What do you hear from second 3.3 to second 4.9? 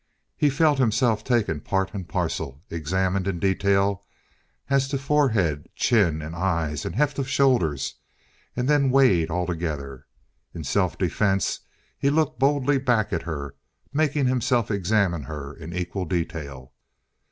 detail as